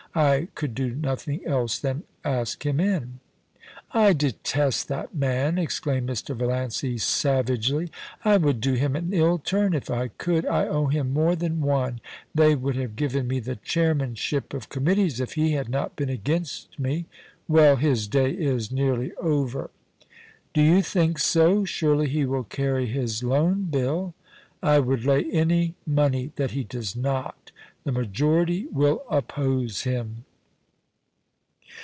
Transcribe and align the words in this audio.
I 0.13 0.49
could 0.55 0.75
do 0.75 0.93
nothing 0.93 1.39
else 1.45 1.79
than 1.79 2.03
ask 2.25 2.65
him 2.65 2.81
in.*' 2.81 3.21
I 3.93 4.11
detest 4.11 4.89
that 4.89 5.15
man 5.15 5.57
!* 5.15 5.57
exclaimed 5.57 6.09
Mr. 6.09 6.35
Valiancy, 6.35 6.97
savagely. 6.97 7.89
* 8.09 8.25
I 8.25 8.35
would 8.35 8.59
do 8.59 8.73
him 8.73 8.97
an 8.97 9.11
ill 9.13 9.37
turn 9.37 9.73
if 9.73 9.89
I 9.89 10.09
could. 10.09 10.45
I 10.45 10.67
owe 10.67 10.87
him 10.87 11.13
more 11.13 11.37
than 11.37 11.61
one. 11.61 12.01
They 12.35 12.55
would 12.55 12.75
have 12.75 12.97
given 12.97 13.25
me 13.25 13.39
the 13.39 13.55
chairmanship 13.55 14.53
of 14.53 14.67
committees 14.67 15.21
if 15.21 15.35
he 15.35 15.53
had 15.53 15.69
not 15.69 15.95
been 15.95 16.09
against 16.09 16.77
me. 16.77 17.05
Well, 17.47 17.77
his 17.77 18.05
day 18.09 18.31
is 18.31 18.69
nearly 18.69 19.13
over.' 19.15 19.69
* 20.13 20.53
Do 20.53 20.61
you 20.61 20.81
think 20.81 21.19
so? 21.19 21.63
Surely 21.63 22.09
he 22.09 22.25
will 22.25 22.43
carry 22.43 22.87
his 22.87 23.23
Loan 23.23 23.63
Bill*' 23.71 24.13
I 24.61 24.79
would 24.79 25.05
lay 25.05 25.31
any 25.31 25.75
money 25.87 26.33
that 26.35 26.51
he 26.51 26.65
does 26.65 26.97
not 26.97 27.37
The 27.83 27.91
majority 27.91 28.67
will 28.71 29.01
oppose 29.09 29.85
him. 29.85 30.23